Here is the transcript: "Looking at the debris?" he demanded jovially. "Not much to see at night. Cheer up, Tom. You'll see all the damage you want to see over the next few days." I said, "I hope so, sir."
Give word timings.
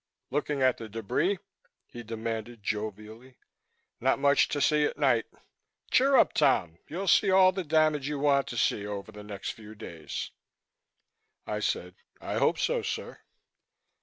"Looking 0.31 0.63
at 0.63 0.77
the 0.77 0.89
debris?" 0.89 1.37
he 1.85 2.01
demanded 2.01 2.63
jovially. 2.63 3.37
"Not 3.99 4.17
much 4.17 4.47
to 4.47 4.59
see 4.59 4.83
at 4.85 4.97
night. 4.97 5.27
Cheer 5.91 6.17
up, 6.17 6.33
Tom. 6.33 6.79
You'll 6.87 7.07
see 7.07 7.29
all 7.29 7.51
the 7.51 7.63
damage 7.63 8.07
you 8.09 8.17
want 8.17 8.47
to 8.47 8.57
see 8.57 8.83
over 8.87 9.11
the 9.11 9.21
next 9.23 9.51
few 9.51 9.75
days." 9.75 10.31
I 11.45 11.59
said, 11.59 11.93
"I 12.19 12.39
hope 12.39 12.57
so, 12.57 12.81
sir." 12.81 13.19